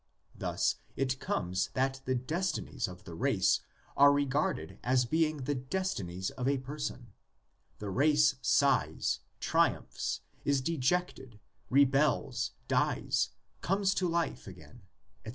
Thus 0.33 0.77
it 0.95 1.19
comes 1.19 1.69
that 1.75 2.01
the 2.05 2.15
destinies 2.15 2.87
of 2.87 3.03
the 3.03 3.13
race 3.13 3.59
are 3.95 4.11
regarded 4.11 4.79
as 4.83 5.05
being 5.05 5.43
the 5.43 5.53
destinies 5.53 6.31
of 6.31 6.47
a 6.47 6.57
person: 6.57 7.11
the 7.77 7.91
race 7.91 8.33
sighs, 8.41 9.19
triumphs, 9.39 10.21
is 10.43 10.59
dejected, 10.59 11.39
rebels, 11.69 12.49
dies, 12.67 13.29
comes 13.61 13.93
to 13.93 14.07
life 14.07 14.47
again, 14.47 14.81
etc. 15.23 15.29